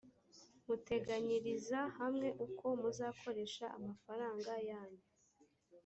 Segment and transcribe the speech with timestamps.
[0.65, 5.05] muteganyiriza hamwe uko muzakoresha amafaranga yanyu